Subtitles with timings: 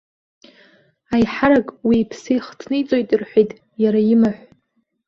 [1.15, 3.51] Аиҳарак уи иԥсы ихҭниҵоит, рҳәеит,
[3.83, 4.41] иара имаҳә.